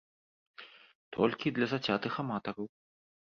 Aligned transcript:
Толькі 1.17 1.53
для 1.59 1.69
зацятых 1.73 2.17
аматараў! 2.23 2.65